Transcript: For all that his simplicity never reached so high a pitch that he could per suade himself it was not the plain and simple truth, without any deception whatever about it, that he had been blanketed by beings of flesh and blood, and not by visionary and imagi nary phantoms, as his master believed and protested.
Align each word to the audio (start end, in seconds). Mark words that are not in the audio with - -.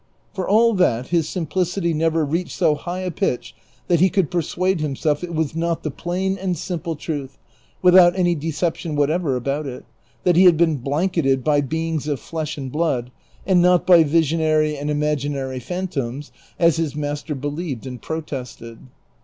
For 0.33 0.49
all 0.49 0.73
that 0.73 1.09
his 1.09 1.29
simplicity 1.29 1.93
never 1.93 2.25
reached 2.25 2.57
so 2.57 2.73
high 2.73 3.01
a 3.01 3.11
pitch 3.11 3.53
that 3.87 3.99
he 3.99 4.09
could 4.09 4.31
per 4.31 4.41
suade 4.41 4.79
himself 4.79 5.23
it 5.23 5.35
was 5.35 5.55
not 5.55 5.83
the 5.83 5.91
plain 5.91 6.39
and 6.39 6.57
simple 6.57 6.95
truth, 6.95 7.37
without 7.83 8.17
any 8.17 8.33
deception 8.33 8.95
whatever 8.95 9.35
about 9.35 9.67
it, 9.67 9.85
that 10.23 10.35
he 10.35 10.45
had 10.45 10.57
been 10.57 10.77
blanketed 10.77 11.43
by 11.43 11.61
beings 11.61 12.07
of 12.07 12.19
flesh 12.19 12.57
and 12.57 12.71
blood, 12.71 13.11
and 13.45 13.61
not 13.61 13.85
by 13.85 14.03
visionary 14.03 14.75
and 14.75 14.89
imagi 14.89 15.29
nary 15.29 15.59
phantoms, 15.59 16.31
as 16.57 16.77
his 16.77 16.95
master 16.95 17.35
believed 17.35 17.85
and 17.85 18.01
protested. 18.01 18.79